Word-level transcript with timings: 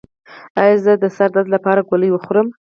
ایا 0.61 0.75
زه 0.85 0.93
د 1.03 1.05
سر 1.15 1.29
درد 1.35 1.47
لپاره 1.55 1.87
ګولۍ 1.89 2.09
وخورم؟ 2.11 2.47